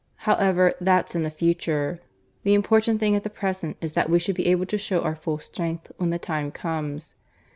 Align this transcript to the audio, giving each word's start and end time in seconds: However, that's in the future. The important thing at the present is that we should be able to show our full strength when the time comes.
However, 0.25 0.73
that's 0.81 1.13
in 1.13 1.21
the 1.21 1.29
future. 1.29 1.99
The 2.41 2.55
important 2.55 2.99
thing 2.99 3.15
at 3.15 3.21
the 3.21 3.29
present 3.29 3.77
is 3.81 3.91
that 3.93 4.09
we 4.09 4.17
should 4.17 4.35
be 4.35 4.47
able 4.47 4.65
to 4.65 4.77
show 4.79 5.01
our 5.01 5.13
full 5.13 5.37
strength 5.37 5.91
when 5.97 6.09
the 6.09 6.17
time 6.17 6.49
comes. 6.49 7.13